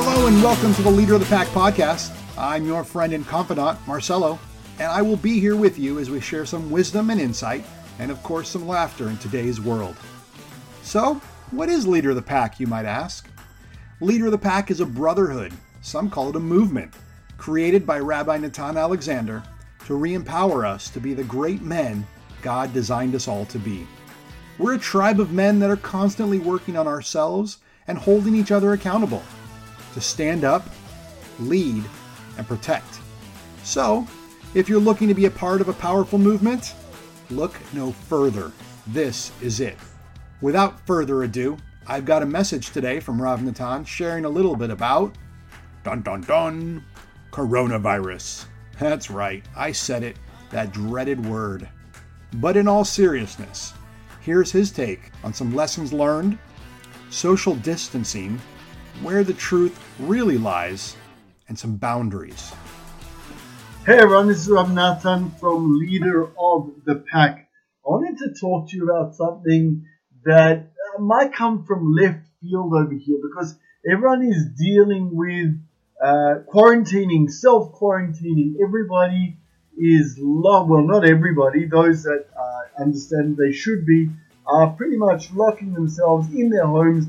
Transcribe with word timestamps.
Hello 0.00 0.28
and 0.28 0.40
welcome 0.44 0.72
to 0.74 0.82
the 0.82 0.90
Leader 0.90 1.14
of 1.14 1.20
the 1.20 1.26
Pack 1.26 1.48
podcast. 1.48 2.16
I'm 2.38 2.64
your 2.64 2.84
friend 2.84 3.12
and 3.12 3.26
confidant, 3.26 3.84
Marcelo, 3.84 4.38
and 4.78 4.86
I 4.86 5.02
will 5.02 5.16
be 5.16 5.40
here 5.40 5.56
with 5.56 5.76
you 5.76 5.98
as 5.98 6.08
we 6.08 6.20
share 6.20 6.46
some 6.46 6.70
wisdom 6.70 7.10
and 7.10 7.20
insight, 7.20 7.64
and 7.98 8.12
of 8.12 8.22
course, 8.22 8.48
some 8.48 8.68
laughter 8.68 9.08
in 9.08 9.16
today's 9.16 9.60
world. 9.60 9.96
So, 10.84 11.14
what 11.50 11.68
is 11.68 11.84
Leader 11.84 12.10
of 12.10 12.14
the 12.14 12.22
Pack, 12.22 12.60
you 12.60 12.68
might 12.68 12.84
ask? 12.84 13.28
Leader 14.00 14.26
of 14.26 14.30
the 14.30 14.38
Pack 14.38 14.70
is 14.70 14.78
a 14.78 14.86
brotherhood, 14.86 15.52
some 15.80 16.10
call 16.10 16.30
it 16.30 16.36
a 16.36 16.40
movement, 16.40 16.94
created 17.36 17.84
by 17.84 17.98
Rabbi 17.98 18.38
Natan 18.38 18.76
Alexander 18.76 19.42
to 19.86 19.96
re 19.96 20.14
empower 20.14 20.64
us 20.64 20.90
to 20.90 21.00
be 21.00 21.12
the 21.12 21.24
great 21.24 21.60
men 21.60 22.06
God 22.40 22.72
designed 22.72 23.16
us 23.16 23.26
all 23.26 23.46
to 23.46 23.58
be. 23.58 23.84
We're 24.58 24.74
a 24.74 24.78
tribe 24.78 25.18
of 25.18 25.32
men 25.32 25.58
that 25.58 25.70
are 25.70 25.76
constantly 25.76 26.38
working 26.38 26.76
on 26.76 26.86
ourselves 26.86 27.58
and 27.88 27.98
holding 27.98 28.36
each 28.36 28.52
other 28.52 28.72
accountable 28.72 29.24
to 29.98 30.04
stand 30.04 30.44
up, 30.44 30.64
lead, 31.40 31.82
and 32.36 32.46
protect. 32.46 33.00
So, 33.64 34.06
if 34.54 34.68
you're 34.68 34.78
looking 34.78 35.08
to 35.08 35.14
be 35.14 35.24
a 35.24 35.30
part 35.30 35.60
of 35.60 35.68
a 35.68 35.72
powerful 35.72 36.20
movement, 36.20 36.74
look 37.30 37.58
no 37.72 37.90
further. 37.90 38.52
This 38.86 39.32
is 39.42 39.58
it. 39.58 39.76
Without 40.40 40.86
further 40.86 41.24
ado, 41.24 41.56
I've 41.88 42.04
got 42.04 42.22
a 42.22 42.26
message 42.26 42.70
today 42.70 43.00
from 43.00 43.20
Rav 43.20 43.42
Natan 43.42 43.84
sharing 43.84 44.24
a 44.24 44.28
little 44.28 44.54
bit 44.54 44.70
about 44.70 45.16
dun 45.82 46.02
dun 46.02 46.20
dun 46.20 46.84
coronavirus. 47.32 48.44
That's 48.78 49.10
right, 49.10 49.44
I 49.56 49.72
said 49.72 50.04
it, 50.04 50.16
that 50.50 50.72
dreaded 50.72 51.26
word. 51.26 51.68
But 52.34 52.56
in 52.56 52.68
all 52.68 52.84
seriousness, 52.84 53.74
here's 54.20 54.52
his 54.52 54.70
take 54.70 55.10
on 55.24 55.34
some 55.34 55.56
lessons 55.56 55.92
learned, 55.92 56.38
social 57.10 57.56
distancing, 57.56 58.40
where 59.02 59.22
the 59.22 59.32
truth 59.32 59.78
really 60.00 60.38
lies, 60.38 60.96
and 61.48 61.58
some 61.58 61.76
boundaries. 61.76 62.52
Hey 63.86 63.98
everyone, 63.98 64.28
this 64.28 64.40
is 64.40 64.50
Rav 64.50 64.72
Nathan 64.74 65.30
from 65.40 65.78
Leader 65.78 66.30
of 66.38 66.72
the 66.84 66.96
Pack. 67.10 67.48
I 67.86 67.90
wanted 67.90 68.18
to 68.18 68.34
talk 68.38 68.68
to 68.68 68.76
you 68.76 68.90
about 68.90 69.14
something 69.14 69.86
that 70.24 70.58
uh, 70.58 71.00
might 71.00 71.32
come 71.32 71.64
from 71.64 71.94
left 71.94 72.26
field 72.40 72.74
over 72.74 72.92
here 72.92 73.18
because 73.22 73.54
everyone 73.90 74.24
is 74.24 74.46
dealing 74.58 75.14
with 75.14 75.58
uh, 76.02 76.42
quarantining, 76.52 77.30
self 77.30 77.72
quarantining. 77.72 78.56
Everybody 78.62 79.38
is 79.78 80.18
locked. 80.18 80.68
Well, 80.68 80.82
not 80.82 81.08
everybody. 81.08 81.66
Those 81.66 82.02
that 82.02 82.26
uh, 82.38 82.82
understand 82.82 83.36
they 83.36 83.52
should 83.52 83.86
be 83.86 84.10
are 84.44 84.70
pretty 84.70 84.96
much 84.96 85.32
locking 85.32 85.72
themselves 85.72 86.28
in 86.34 86.50
their 86.50 86.66
homes 86.66 87.06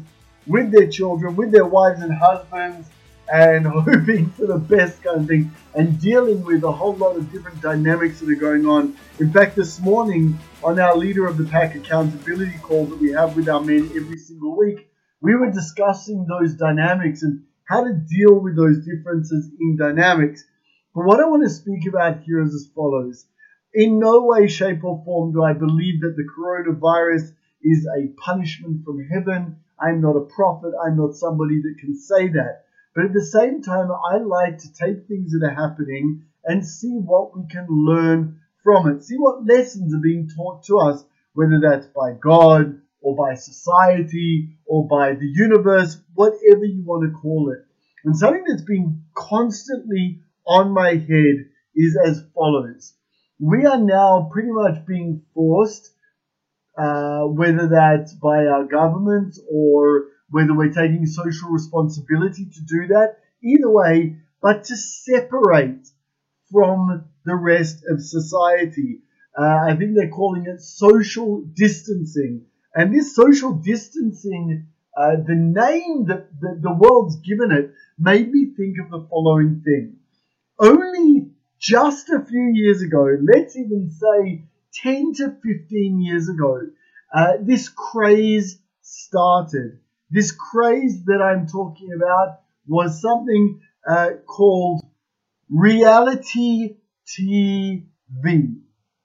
with 0.50 0.72
their 0.72 0.88
children, 0.88 1.36
with 1.36 1.52
their 1.52 1.66
wives 1.66 2.02
and 2.02 2.12
husbands, 2.14 2.90
and 3.32 3.66
hoping 3.68 4.30
for 4.32 4.48
the 4.48 4.58
best 4.58 5.02
kind 5.04 5.22
of 5.22 5.28
thing, 5.28 5.52
and 5.76 6.02
dealing 6.02 6.44
with 6.44 6.64
a 6.64 6.72
whole 6.72 6.96
lot 6.96 7.16
of 7.16 7.32
different 7.32 7.62
dynamics 7.62 8.20
that 8.20 8.30
are 8.30 8.36
going 8.36 8.66
on. 8.66 8.98
In 9.20 9.32
fact, 9.32 9.56
this 9.56 9.80
morning 9.80 10.38
on 10.64 10.80
our 10.80 10.98
Leader 10.98 11.28
of 11.28 11.38
the 11.38 11.46
Pack 11.46 11.76
accountability 11.76 12.58
call 12.64 12.86
that 12.86 13.00
we 13.00 13.12
have 13.12 13.36
with 13.36 13.48
our 13.48 13.62
men 13.62 13.92
every 13.96 14.18
single 14.18 14.58
week, 14.58 14.90
we 15.22 15.36
were 15.36 15.52
discussing 15.52 16.26
those 16.26 16.56
dynamics 16.56 17.24
and 17.24 17.44
how 17.66 17.84
to 17.84 17.94
deal 17.94 18.40
with 18.40 18.56
those 18.56 18.84
differences 18.84 19.52
in 19.60 19.78
dynamics. 19.78 20.44
But 20.96 21.06
what 21.06 21.20
I 21.20 21.28
want 21.28 21.44
to 21.44 21.50
speak 21.50 21.88
about 21.88 22.24
here 22.24 22.42
is 22.42 22.56
as 22.56 22.68
follows. 22.74 23.26
In 23.74 24.00
no 24.00 24.26
way, 24.26 24.48
shape, 24.48 24.84
or 24.84 25.04
form 25.06 25.34
do 25.34 25.44
I 25.44 25.54
believe 25.54 26.02
that 26.02 26.16
the 26.18 26.28
coronavirus 26.36 27.32
is 27.62 27.88
a 27.96 28.08
punishment 28.20 28.84
from 28.84 29.08
heaven. 29.08 29.58
I'm 29.82 30.02
not 30.02 30.18
a 30.18 30.22
prophet. 30.36 30.74
I'm 30.86 30.98
not 30.98 31.16
somebody 31.16 31.62
that 31.62 31.78
can 31.80 31.96
say 31.96 32.30
that. 32.30 32.64
But 32.96 33.06
at 33.06 33.14
the 33.14 33.24
same 33.24 33.62
time, 33.62 33.90
I 33.92 34.18
like 34.18 34.58
to 34.60 34.74
take 34.74 35.08
things 35.08 35.32
that 35.32 35.46
are 35.46 35.54
happening 35.54 36.22
and 36.46 36.66
see 36.66 36.98
what 37.06 37.36
we 37.38 37.46
can 37.48 37.68
learn 37.70 38.40
from 38.64 38.88
it. 38.88 39.04
See 39.04 39.18
what 39.18 39.46
lessons 39.46 39.94
are 39.94 40.02
being 40.02 40.28
taught 40.36 40.64
to 40.64 40.78
us, 40.80 41.06
whether 41.34 41.60
that's 41.62 41.88
by 41.96 42.14
God 42.22 42.78
or 43.02 43.16
by 43.16 43.36
society 43.36 44.50
or 44.66 44.88
by 44.88 45.14
the 45.14 45.28
universe, 45.28 45.98
whatever 46.16 46.66
you 46.66 46.84
want 46.84 47.04
to 47.04 47.12
call 47.20 47.52
it. 47.52 47.60
And 48.06 48.18
something 48.18 48.44
that's 48.48 48.64
been 48.64 49.00
constantly 49.16 50.20
on 50.46 50.74
my 50.74 50.92
head 50.92 51.46
is 51.76 51.98
as 52.06 52.24
follows. 52.36 52.94
We 53.40 53.66
are 53.66 53.80
now 53.80 54.28
pretty 54.32 54.52
much 54.52 54.86
being 54.86 55.22
forced, 55.34 55.92
uh, 56.80 57.26
whether 57.26 57.68
that's 57.68 58.14
by 58.14 58.46
our 58.46 58.64
government 58.64 59.38
or 59.52 60.06
whether 60.30 60.56
we're 60.56 60.72
taking 60.72 61.06
social 61.06 61.50
responsibility 61.50 62.46
to 62.46 62.62
do 62.62 62.88
that, 62.88 63.18
either 63.44 63.70
way, 63.70 64.16
but 64.42 64.64
to 64.64 64.78
separate 64.78 65.86
from 66.52 67.04
the 67.26 67.36
rest 67.36 67.84
of 67.90 68.02
society. 68.02 69.02
Uh, 69.38 69.66
I 69.70 69.76
think 69.76 69.96
they're 69.96 70.10
calling 70.10 70.46
it 70.46 70.62
social 70.62 71.44
distancing. 71.54 72.46
And 72.74 72.94
this 72.94 73.16
social 73.16 73.54
distancing, 73.56 74.68
uh, 74.96 75.18
the 75.28 75.36
name 75.36 76.06
that 76.08 76.30
the, 76.40 76.60
the 76.62 76.74
world's 76.74 77.18
given 77.18 77.52
it, 77.52 77.74
made 77.98 78.32
me 78.32 78.54
think 78.56 78.78
of 78.80 78.90
the 78.90 79.06
following 79.10 79.62
thing. 79.66 79.98
Only 80.60 81.32
just 81.60 82.10
a 82.10 82.24
few 82.24 82.52
years 82.54 82.82
ago, 82.82 83.18
let's 83.22 83.58
even 83.58 83.90
say 83.90 84.46
10 84.84 85.14
to 85.16 85.36
15 85.44 86.02
years 86.02 86.30
ago, 86.30 86.62
uh, 87.14 87.34
this 87.42 87.70
craze 87.70 88.60
started. 88.82 89.80
This 90.10 90.32
craze 90.32 91.04
that 91.06 91.22
I'm 91.22 91.48
talking 91.48 91.92
about 91.94 92.40
was 92.68 93.02
something 93.02 93.62
uh, 93.90 94.10
called 94.26 94.82
reality 95.50 96.78
TV. 97.08 97.84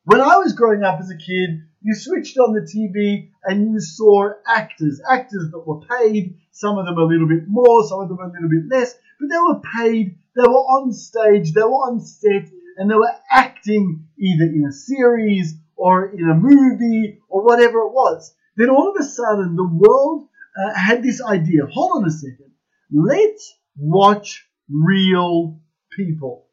When 0.04 0.20
I 0.20 0.36
was 0.36 0.52
growing 0.52 0.82
up 0.82 1.00
as 1.00 1.10
a 1.10 1.16
kid, 1.16 1.62
you 1.82 1.94
switched 1.94 2.38
on 2.38 2.54
the 2.54 2.60
TV 2.60 3.30
and 3.44 3.72
you 3.72 3.80
saw 3.80 4.30
actors, 4.46 5.00
actors 5.08 5.50
that 5.50 5.66
were 5.66 5.80
paid, 5.80 6.38
some 6.50 6.78
of 6.78 6.86
them 6.86 6.96
a 6.96 7.04
little 7.04 7.28
bit 7.28 7.44
more, 7.48 7.84
some 7.84 8.00
of 8.00 8.08
them 8.08 8.18
a 8.18 8.26
little 8.26 8.48
bit 8.48 8.68
less, 8.70 8.94
but 9.18 9.28
they 9.28 9.38
were 9.38 9.60
paid, 9.78 10.16
they 10.36 10.42
were 10.42 10.66
on 10.78 10.92
stage, 10.92 11.52
they 11.52 11.62
were 11.62 11.88
on 11.88 12.00
set, 12.00 12.50
and 12.76 12.90
they 12.90 12.94
were 12.94 13.12
acting 13.30 14.06
either 14.18 14.44
in 14.44 14.64
a 14.68 14.72
series 14.72 15.54
or 15.76 16.06
in 16.06 16.28
a 16.28 16.34
movie 16.34 17.20
or 17.28 17.44
whatever 17.44 17.78
it 17.80 17.92
was. 17.92 18.34
Then 18.56 18.70
all 18.70 18.90
of 18.90 18.96
a 19.00 19.04
sudden, 19.04 19.56
the 19.56 19.68
world 19.68 20.28
uh, 20.56 20.74
had 20.74 21.02
this 21.02 21.22
idea 21.22 21.66
hold 21.66 22.02
on 22.02 22.08
a 22.08 22.10
second, 22.10 22.52
let's 22.92 23.54
watch 23.76 24.46
real 24.68 25.60
people. 25.96 26.46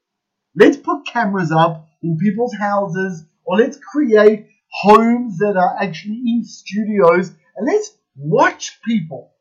Let's 0.56 0.78
put 0.78 1.06
cameras 1.06 1.52
up 1.52 1.88
in 2.02 2.18
people's 2.18 2.56
houses, 2.56 3.24
or 3.44 3.58
let's 3.58 3.78
create 3.78 4.48
homes 4.72 5.38
that 5.38 5.56
are 5.56 5.78
actually 5.82 6.22
in 6.26 6.44
studios, 6.44 7.30
and 7.56 7.68
let's 7.68 7.96
watch 8.16 8.80
people. 8.84 9.32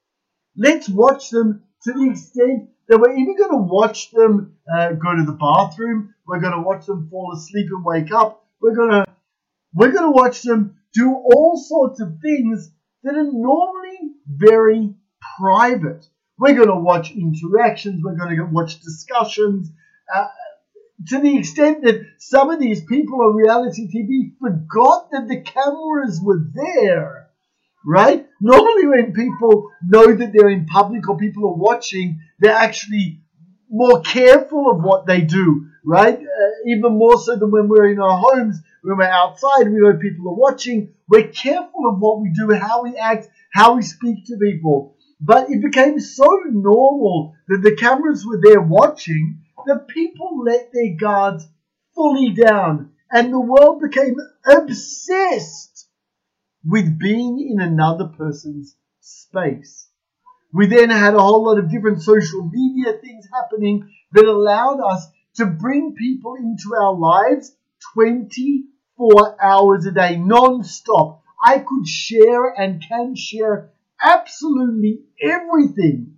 Let's 0.56 0.88
watch 0.88 1.30
them 1.30 1.62
to 1.84 1.92
the 1.92 2.10
extent 2.10 2.70
that 2.88 2.98
we're 2.98 3.16
even 3.16 3.36
going 3.36 3.52
to 3.52 3.56
watch 3.56 4.10
them 4.10 4.56
uh, 4.72 4.92
go 4.92 5.16
to 5.16 5.24
the 5.24 5.32
bathroom. 5.32 6.14
We're 6.26 6.40
going 6.40 6.52
to 6.52 6.62
watch 6.62 6.86
them 6.86 7.08
fall 7.10 7.32
asleep 7.34 7.68
and 7.70 7.84
wake 7.84 8.12
up. 8.12 8.44
We're 8.60 8.74
going 8.74 8.90
to 8.90 9.04
we're 9.74 9.92
going 9.92 10.04
to 10.04 10.10
watch 10.10 10.42
them 10.42 10.76
do 10.92 11.14
all 11.14 11.56
sorts 11.56 12.00
of 12.00 12.18
things 12.20 12.70
that 13.02 13.14
are 13.14 13.30
normally 13.32 14.14
very 14.26 14.94
private. 15.38 16.06
We're 16.38 16.54
going 16.54 16.68
to 16.68 16.74
watch 16.76 17.12
interactions. 17.12 18.02
We're 18.02 18.16
going 18.16 18.36
to 18.36 18.44
watch 18.44 18.80
discussions. 18.80 19.70
Uh, 20.14 20.26
to 21.08 21.18
the 21.18 21.38
extent 21.38 21.82
that 21.84 22.06
some 22.18 22.50
of 22.50 22.60
these 22.60 22.84
people 22.84 23.20
on 23.22 23.36
reality 23.36 23.88
TV 23.88 24.32
forgot 24.38 25.10
that 25.12 25.28
the 25.28 25.40
cameras 25.40 26.20
were 26.22 26.40
there, 26.54 27.30
right? 27.84 28.26
Normally, 28.40 28.86
when 28.86 29.12
people 29.12 29.70
know 29.82 30.14
that 30.14 30.32
they're 30.32 30.50
in 30.50 30.66
public 30.66 31.08
or 31.08 31.16
people 31.16 31.46
are 31.46 31.54
watching, 31.54 32.20
they're 32.38 32.54
actually 32.54 33.22
more 33.70 34.00
careful 34.02 34.70
of 34.70 34.82
what 34.82 35.06
they 35.06 35.22
do, 35.22 35.68
right? 35.84 36.18
Uh, 36.18 36.50
even 36.66 36.98
more 36.98 37.18
so 37.18 37.36
than 37.36 37.50
when 37.50 37.68
we're 37.68 37.90
in 37.90 38.00
our 38.00 38.18
homes, 38.18 38.60
when 38.82 38.98
we're 38.98 39.04
outside, 39.04 39.64
we 39.64 39.78
know 39.78 39.96
people 39.96 40.28
are 40.28 40.34
watching. 40.34 40.94
We're 41.08 41.28
careful 41.28 41.88
of 41.88 41.98
what 41.98 42.20
we 42.20 42.32
do, 42.32 42.52
how 42.54 42.82
we 42.82 42.96
act, 42.96 43.28
how 43.52 43.76
we 43.76 43.82
speak 43.82 44.26
to 44.26 44.36
people. 44.36 44.96
But 45.20 45.50
it 45.50 45.62
became 45.62 46.00
so 46.00 46.26
normal 46.50 47.34
that 47.48 47.62
the 47.62 47.76
cameras 47.76 48.24
were 48.24 48.40
there 48.42 48.60
watching 48.60 49.42
that 49.66 49.88
people 49.88 50.42
let 50.44 50.70
their 50.72 50.94
guards 50.98 51.46
fully 51.94 52.30
down 52.30 52.92
and 53.10 53.32
the 53.32 53.40
world 53.40 53.82
became 53.82 54.16
obsessed 54.46 55.88
with 56.64 56.98
being 56.98 57.48
in 57.50 57.60
another 57.60 58.06
person's 58.06 58.76
space. 59.00 59.88
We 60.52 60.66
then 60.66 60.90
had 60.90 61.14
a 61.14 61.20
whole 61.20 61.44
lot 61.44 61.58
of 61.58 61.70
different 61.70 62.02
social 62.02 62.48
media 62.50 62.98
things 62.98 63.28
happening 63.32 63.90
that 64.12 64.24
allowed 64.24 64.80
us 64.80 65.06
to 65.36 65.46
bring 65.46 65.94
people 65.94 66.36
into 66.36 66.74
our 66.74 66.94
lives 66.94 67.54
24 67.94 69.42
hours 69.42 69.86
a 69.86 69.92
day, 69.92 70.16
non 70.16 70.64
stop. 70.64 71.22
I 71.44 71.58
could 71.58 71.86
share 71.86 72.48
and 72.48 72.82
can 72.86 73.14
share 73.16 73.70
absolutely 74.02 75.00
everything 75.22 76.16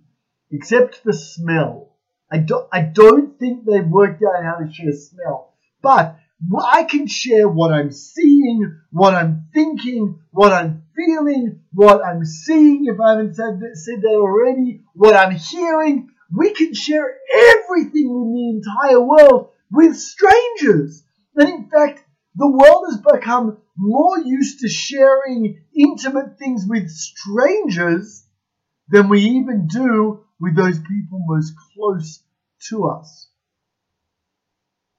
except 0.51 1.03
the 1.03 1.13
smell. 1.13 1.95
I 2.31 2.39
don't, 2.39 2.67
I 2.71 2.81
don't 2.81 3.39
think 3.39 3.65
they've 3.65 3.87
worked 3.87 4.23
out 4.23 4.43
how 4.43 4.55
to 4.55 4.71
share 4.71 4.91
smell. 4.91 5.53
But 5.81 6.17
I 6.65 6.83
can 6.83 7.07
share 7.07 7.47
what 7.47 7.71
I'm 7.71 7.91
seeing, 7.91 8.79
what 8.91 9.13
I'm 9.13 9.47
thinking, 9.53 10.19
what 10.31 10.51
I'm 10.51 10.83
feeling, 10.95 11.61
what 11.71 12.03
I'm 12.05 12.25
seeing, 12.25 12.85
if 12.87 12.99
I 12.99 13.11
haven't 13.11 13.35
said 13.35 13.59
said 13.75 14.01
that 14.01 14.15
already, 14.15 14.83
what 14.93 15.15
I'm 15.15 15.35
hearing. 15.35 16.09
We 16.35 16.53
can 16.53 16.73
share 16.73 17.17
everything 17.33 18.09
in 18.09 18.33
the 18.33 18.49
entire 18.57 19.01
world 19.01 19.49
with 19.71 19.97
strangers. 19.97 21.03
And 21.35 21.49
in 21.49 21.69
fact, 21.69 22.03
the 22.35 22.49
world 22.49 22.85
has 22.89 22.99
become 22.99 23.57
more 23.77 24.17
used 24.19 24.59
to 24.61 24.69
sharing 24.69 25.63
intimate 25.75 26.37
things 26.39 26.65
with 26.67 26.89
strangers 26.89 28.25
than 28.89 29.09
we 29.09 29.21
even 29.21 29.67
do 29.67 30.25
with 30.39 30.55
those 30.55 30.79
people 30.79 31.23
most 31.25 31.53
close 31.75 32.19
to 32.69 32.85
us. 32.85 33.29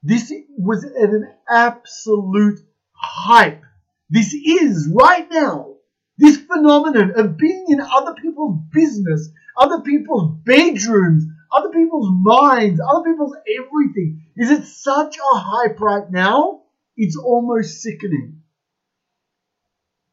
This 0.02 0.32
was 0.58 0.84
at 0.84 1.10
an 1.10 1.32
absolute 1.48 2.60
hype. 2.92 3.62
This 4.10 4.34
is 4.34 4.92
right 4.94 5.26
now, 5.30 5.73
this 6.16 6.36
phenomenon 6.38 7.12
of 7.16 7.36
being 7.36 7.66
in 7.68 7.80
other 7.80 8.14
people's 8.14 8.60
business, 8.72 9.28
other 9.56 9.80
people's 9.80 10.36
bedrooms, 10.44 11.24
other 11.52 11.70
people's 11.70 12.10
minds, 12.22 12.80
other 12.80 13.04
people's 13.04 13.36
everything. 13.58 14.22
Is 14.36 14.50
it 14.50 14.66
such 14.66 15.16
a 15.18 15.38
hype 15.38 15.80
right 15.80 16.10
now? 16.10 16.62
It's 16.96 17.16
almost 17.16 17.80
sickening. 17.82 18.42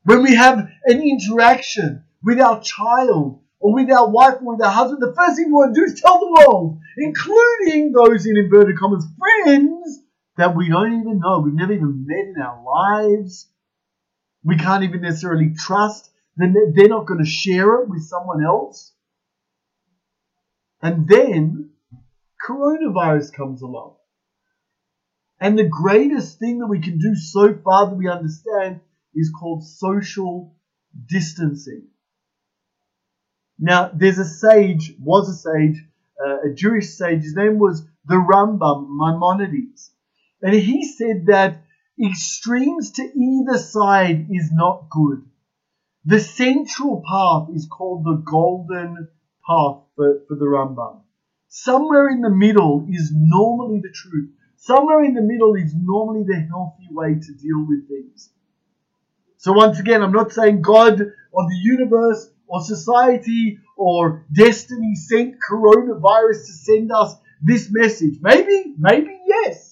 When 0.03 0.23
we 0.23 0.35
have 0.35 0.67
an 0.85 1.01
interaction 1.01 2.03
with 2.23 2.39
our 2.39 2.61
child 2.61 3.41
or 3.59 3.73
with 3.73 3.91
our 3.91 4.09
wife 4.09 4.35
or 4.41 4.55
with 4.55 4.65
our 4.65 4.71
husband, 4.71 5.01
the 5.01 5.13
first 5.15 5.37
thing 5.37 5.47
we 5.47 5.53
want 5.53 5.75
to 5.75 5.81
do 5.81 5.85
is 5.85 6.01
tell 6.01 6.19
the 6.19 6.31
world, 6.31 6.79
including 6.97 7.91
those 7.91 8.25
in 8.25 8.37
inverted 8.37 8.77
commas 8.77 9.05
friends 9.17 9.99
that 10.37 10.55
we 10.55 10.69
don't 10.69 10.99
even 10.99 11.19
know, 11.19 11.39
we've 11.39 11.53
never 11.53 11.73
even 11.73 12.05
met 12.07 12.25
in 12.35 12.41
our 12.41 12.63
lives. 12.63 13.47
We 14.43 14.57
can't 14.57 14.83
even 14.83 15.01
necessarily 15.01 15.53
trust. 15.57 16.09
Then 16.37 16.55
they're 16.75 16.87
not 16.87 17.05
going 17.05 17.23
to 17.23 17.29
share 17.29 17.81
it 17.81 17.89
with 17.89 18.03
someone 18.03 18.43
else. 18.43 18.93
And 20.81 21.07
then 21.07 21.71
coronavirus 22.47 23.33
comes 23.33 23.61
along. 23.61 23.95
And 25.39 25.57
the 25.57 25.67
greatest 25.67 26.39
thing 26.39 26.59
that 26.59 26.67
we 26.67 26.79
can 26.79 26.97
do 26.97 27.15
so 27.15 27.55
far 27.63 27.89
that 27.89 27.95
we 27.95 28.07
understand 28.07 28.79
is 29.13 29.31
called 29.37 29.65
social 29.65 30.55
distancing. 31.07 31.87
Now, 33.59 33.91
there's 33.93 34.17
a 34.17 34.25
sage, 34.25 34.93
was 34.99 35.29
a 35.29 35.33
sage, 35.33 35.83
uh, 36.23 36.49
a 36.49 36.53
Jewish 36.53 36.89
sage, 36.89 37.23
his 37.23 37.35
name 37.35 37.59
was 37.59 37.85
the 38.05 38.15
Rambam 38.15 38.87
Maimonides. 38.89 39.91
And 40.41 40.55
he 40.55 40.85
said 40.85 41.27
that 41.27 41.63
extremes 42.03 42.91
to 42.91 43.03
either 43.03 43.57
side 43.57 44.27
is 44.31 44.51
not 44.51 44.89
good. 44.89 45.25
The 46.05 46.19
central 46.19 47.03
path 47.07 47.55
is 47.55 47.67
called 47.67 48.05
the 48.05 48.23
golden 48.25 49.07
path 49.45 49.83
for, 49.95 50.21
for 50.27 50.35
the 50.35 50.45
Rambam. 50.45 51.01
Somewhere 51.47 52.09
in 52.09 52.21
the 52.21 52.29
middle 52.29 52.87
is 52.89 53.11
normally 53.13 53.81
the 53.81 53.91
truth. 53.93 54.31
Somewhere 54.55 55.03
in 55.03 55.13
the 55.13 55.21
middle 55.21 55.55
is 55.55 55.73
normally 55.75 56.23
the 56.23 56.39
healthy 56.39 56.87
way 56.91 57.15
to 57.15 57.33
deal 57.33 57.65
with 57.67 57.87
things. 57.87 58.29
So 59.37 59.53
once 59.53 59.79
again, 59.79 60.03
I'm 60.03 60.11
not 60.11 60.31
saying 60.31 60.61
God 60.61 61.01
or 61.31 61.43
the 61.49 61.59
universe 61.63 62.29
or 62.47 62.61
society 62.61 63.59
or 63.75 64.25
destiny 64.31 64.95
sent 64.95 65.35
coronavirus 65.49 66.45
to 66.45 66.53
send 66.53 66.91
us 66.91 67.15
this 67.41 67.69
message. 67.71 68.19
Maybe, 68.21 68.75
maybe 68.77 69.19
yes. 69.25 69.70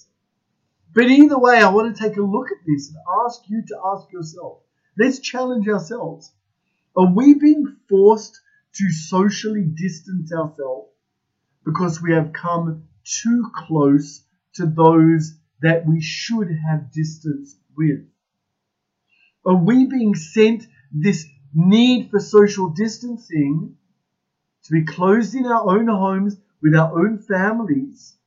But 0.93 1.09
either 1.09 1.37
way, 1.37 1.61
I 1.61 1.69
want 1.69 1.95
to 1.95 2.01
take 2.01 2.17
a 2.17 2.21
look 2.21 2.47
at 2.51 2.65
this 2.65 2.89
and 2.89 2.97
ask 3.25 3.41
you 3.47 3.63
to 3.67 3.79
ask 3.93 4.11
yourself. 4.11 4.59
Let's 4.97 5.19
challenge 5.19 5.67
ourselves. 5.67 6.31
Are 6.95 7.13
we 7.13 7.35
being 7.35 7.77
forced 7.87 8.41
to 8.73 8.89
socially 8.91 9.63
distance 9.63 10.33
ourselves 10.33 10.89
because 11.63 12.01
we 12.01 12.13
have 12.13 12.33
come 12.33 12.83
too 13.03 13.51
close 13.53 14.23
to 14.53 14.65
those 14.65 15.37
that 15.61 15.85
we 15.85 16.01
should 16.01 16.49
have 16.67 16.91
distance 16.91 17.55
with? 17.77 18.05
Are 19.45 19.55
we 19.55 19.85
being 19.85 20.15
sent 20.15 20.67
this 20.91 21.25
need 21.53 22.09
for 22.09 22.19
social 22.19 22.69
distancing 22.69 23.75
to 24.63 24.71
be 24.71 24.85
closed 24.85 25.35
in 25.35 25.45
our 25.45 25.77
own 25.77 25.87
homes 25.87 26.35
with 26.61 26.75
our 26.75 26.99
own 26.99 27.19
families 27.19 28.18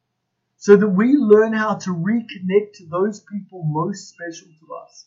so 0.62 0.76
that 0.76 0.88
we 0.88 1.16
learn 1.16 1.52
how 1.52 1.74
to 1.74 1.90
reconnect 1.90 2.74
to 2.74 2.86
those 2.88 3.18
people 3.18 3.64
most 3.64 4.10
special 4.10 4.46
to 4.46 4.74
us? 4.84 5.06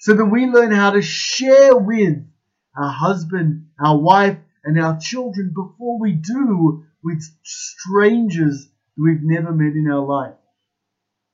So 0.00 0.14
that 0.14 0.24
we 0.24 0.46
learn 0.46 0.70
how 0.70 0.92
to 0.92 1.02
share 1.02 1.76
with 1.76 2.26
our 2.74 2.90
husband, 2.90 3.66
our 3.78 3.98
wife, 3.98 4.38
and 4.64 4.80
our 4.80 4.98
children 4.98 5.52
before 5.54 6.00
we 6.00 6.12
do 6.12 6.84
with 7.04 7.22
strangers 7.42 8.70
we've 8.96 9.22
never 9.22 9.52
met 9.52 9.76
in 9.76 9.90
our 9.90 10.06
life. 10.06 10.36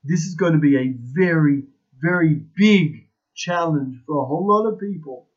This 0.02 0.22
is 0.22 0.34
going 0.34 0.54
to 0.54 0.58
be 0.58 0.76
a 0.76 0.92
very, 0.98 1.62
very 2.02 2.34
big 2.56 3.06
challenge 3.36 3.98
for 4.04 4.20
a 4.20 4.26
whole 4.26 4.48
lot 4.48 4.68
of 4.68 4.80
people. 4.80 5.28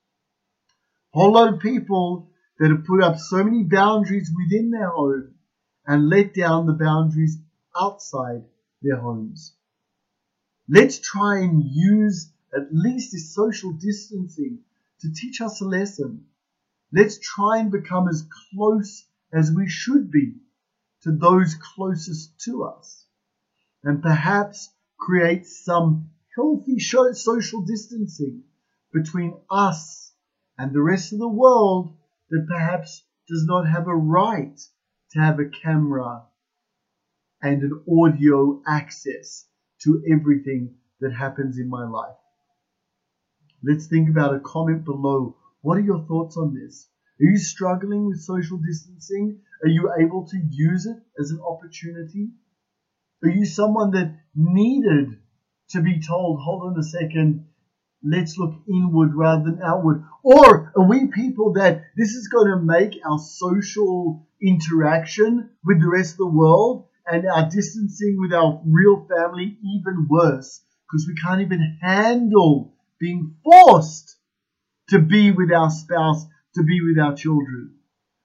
A 1.13 1.19
whole 1.19 1.33
lot 1.33 1.53
of 1.53 1.59
people 1.59 2.31
that 2.57 2.71
have 2.71 2.85
put 2.85 3.03
up 3.03 3.19
so 3.19 3.43
many 3.43 3.61
boundaries 3.61 4.31
within 4.35 4.71
their 4.71 4.89
home 4.89 5.35
and 5.85 6.09
let 6.09 6.33
down 6.33 6.65
the 6.65 6.73
boundaries 6.73 7.37
outside 7.79 8.43
their 8.81 8.97
homes. 8.97 9.55
Let's 10.69 10.99
try 10.99 11.39
and 11.39 11.63
use 11.63 12.31
at 12.53 12.73
least 12.73 13.11
this 13.11 13.33
social 13.33 13.73
distancing 13.73 14.59
to 15.01 15.13
teach 15.13 15.41
us 15.41 15.61
a 15.61 15.65
lesson. 15.65 16.25
Let's 16.91 17.19
try 17.19 17.59
and 17.59 17.71
become 17.71 18.07
as 18.07 18.27
close 18.51 19.05
as 19.31 19.51
we 19.51 19.69
should 19.69 20.11
be 20.11 20.35
to 21.03 21.11
those 21.11 21.55
closest 21.75 22.39
to 22.45 22.63
us, 22.63 23.05
and 23.83 24.01
perhaps 24.01 24.69
create 24.97 25.45
some 25.45 26.09
healthy 26.35 26.79
social 26.79 27.61
distancing 27.61 28.43
between 28.93 29.37
us 29.49 30.13
and 30.57 30.73
the 30.73 30.81
rest 30.81 31.13
of 31.13 31.19
the 31.19 31.27
world 31.27 31.95
that 32.29 32.47
perhaps 32.47 33.03
does 33.27 33.45
not 33.45 33.67
have 33.67 33.87
a 33.87 33.95
right 33.95 34.59
to 35.11 35.19
have 35.19 35.39
a 35.39 35.49
camera 35.49 36.23
and 37.41 37.61
an 37.61 37.83
audio 37.89 38.61
access 38.67 39.45
to 39.83 40.03
everything 40.11 40.75
that 40.99 41.13
happens 41.13 41.59
in 41.59 41.69
my 41.69 41.87
life. 41.87 42.15
Let's 43.63 43.87
think 43.87 44.09
about 44.09 44.35
a 44.35 44.39
comment 44.39 44.85
below. 44.85 45.35
What 45.61 45.77
are 45.77 45.81
your 45.81 46.05
thoughts 46.07 46.37
on 46.37 46.53
this? 46.53 46.89
Are 47.19 47.25
you 47.25 47.37
struggling 47.37 48.05
with 48.05 48.21
social 48.21 48.57
distancing? 48.57 49.41
Are 49.63 49.69
you 49.69 49.91
able 49.99 50.27
to 50.27 50.37
use 50.51 50.85
it 50.85 50.97
as 51.19 51.31
an 51.31 51.39
opportunity? 51.41 52.29
Are 53.23 53.29
you 53.29 53.45
someone 53.45 53.91
that 53.91 54.15
needed 54.35 55.17
to 55.71 55.81
be 55.81 55.99
told, 55.99 56.39
hold 56.39 56.71
on 56.71 56.79
a 56.79 56.83
second, 56.83 57.47
let's 58.03 58.37
look 58.37 58.53
inward 58.69 59.15
rather 59.15 59.43
than 59.43 59.61
outward? 59.63 60.03
Or 60.23 60.71
are 60.75 60.87
we 60.87 61.07
people 61.07 61.53
that 61.53 61.81
this 61.95 62.11
is 62.11 62.27
going 62.27 62.51
to 62.51 62.63
make 62.63 62.99
our 63.03 63.19
social 63.19 64.27
interaction 64.39 65.49
with 65.65 65.81
the 65.81 65.89
rest 65.89 66.13
of 66.13 66.17
the 66.17 66.27
world 66.27 66.86
and 67.09 67.25
our 67.25 67.49
distancing 67.49 68.17
with 68.19 68.33
our 68.33 68.61
real 68.65 69.07
family 69.07 69.57
even 69.63 70.07
worse 70.09 70.61
because 70.85 71.07
we 71.07 71.15
can't 71.15 71.41
even 71.41 71.77
handle 71.81 72.73
being 72.99 73.35
forced 73.43 74.17
to 74.89 74.99
be 74.99 75.31
with 75.31 75.51
our 75.51 75.69
spouse, 75.69 76.25
to 76.55 76.63
be 76.63 76.81
with 76.81 76.99
our 76.99 77.15
children? 77.15 77.75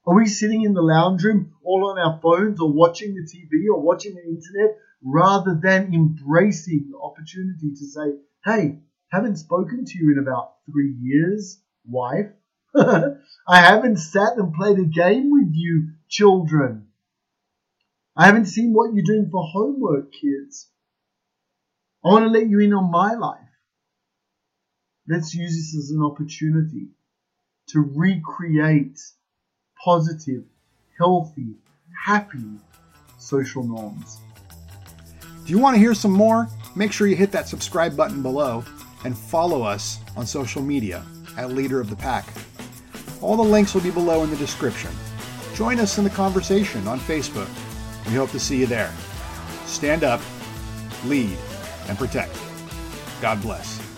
Are 0.06 0.16
we 0.16 0.26
sitting 0.26 0.62
in 0.62 0.74
the 0.74 0.82
lounge 0.82 1.22
room 1.22 1.52
all 1.64 1.90
on 1.90 1.98
our 1.98 2.20
phones 2.20 2.60
or 2.60 2.72
watching 2.72 3.14
the 3.14 3.22
TV 3.22 3.72
or 3.72 3.80
watching 3.80 4.14
the 4.14 4.22
internet 4.22 4.76
rather 5.04 5.58
than 5.60 5.94
embracing 5.94 6.88
the 6.90 6.98
opportunity 6.98 7.72
to 7.74 7.86
say, 7.86 8.18
hey, 8.44 8.78
haven't 9.10 9.36
spoken 9.36 9.84
to 9.84 9.98
you 9.98 10.12
in 10.12 10.18
about 10.18 10.54
three 10.70 10.94
years, 11.00 11.60
wife. 11.84 12.30
I 12.76 13.16
haven't 13.48 13.98
sat 13.98 14.38
and 14.38 14.54
played 14.54 14.78
a 14.78 14.84
game 14.84 15.30
with 15.30 15.50
you, 15.52 15.90
children. 16.08 16.88
I 18.16 18.26
haven't 18.26 18.46
seen 18.46 18.72
what 18.72 18.92
you're 18.92 19.04
doing 19.04 19.30
for 19.30 19.42
homework, 19.42 20.12
kids. 20.12 20.68
I 22.04 22.08
want 22.08 22.24
to 22.24 22.30
let 22.30 22.48
you 22.48 22.58
in 22.60 22.74
on 22.74 22.90
my 22.90 23.14
life. 23.14 23.38
Let's 25.08 25.34
use 25.34 25.56
this 25.56 25.76
as 25.76 25.90
an 25.90 26.02
opportunity 26.02 26.88
to 27.68 27.80
recreate 27.80 29.00
positive, 29.82 30.44
healthy, 30.98 31.54
happy 32.04 32.44
social 33.18 33.64
norms. 33.64 34.18
Do 35.44 35.52
you 35.52 35.58
want 35.58 35.74
to 35.74 35.80
hear 35.80 35.94
some 35.94 36.12
more? 36.12 36.48
Make 36.76 36.92
sure 36.92 37.06
you 37.06 37.16
hit 37.16 37.32
that 37.32 37.48
subscribe 37.48 37.96
button 37.96 38.22
below 38.22 38.64
and 39.04 39.16
follow 39.16 39.62
us 39.62 39.98
on 40.16 40.26
social 40.26 40.62
media 40.62 41.04
at 41.36 41.50
Leader 41.52 41.80
of 41.80 41.88
the 41.88 41.96
Pack. 41.96 42.26
All 43.20 43.36
the 43.36 43.42
links 43.42 43.74
will 43.74 43.80
be 43.80 43.90
below 43.90 44.22
in 44.22 44.30
the 44.30 44.36
description. 44.36 44.90
Join 45.54 45.80
us 45.80 45.98
in 45.98 46.04
the 46.04 46.10
conversation 46.10 46.86
on 46.86 47.00
Facebook. 47.00 47.48
We 48.06 48.14
hope 48.14 48.30
to 48.30 48.40
see 48.40 48.58
you 48.58 48.66
there. 48.66 48.92
Stand 49.66 50.04
up, 50.04 50.20
lead, 51.04 51.36
and 51.88 51.96
protect. 51.98 52.36
God 53.20 53.40
bless. 53.40 53.91